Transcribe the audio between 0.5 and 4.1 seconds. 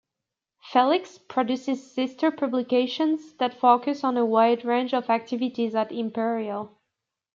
"Felix" produces sister publications that focus